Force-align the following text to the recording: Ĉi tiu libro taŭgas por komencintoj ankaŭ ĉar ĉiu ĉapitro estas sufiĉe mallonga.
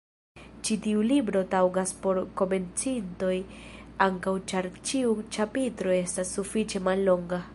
Ĉi 0.67 0.75
tiu 0.85 1.01
libro 1.09 1.41
taŭgas 1.51 1.93
por 2.05 2.21
komencintoj 2.41 3.35
ankaŭ 4.07 4.35
ĉar 4.53 4.71
ĉiu 4.91 5.15
ĉapitro 5.37 5.97
estas 6.01 6.35
sufiĉe 6.39 6.85
mallonga. 6.91 7.43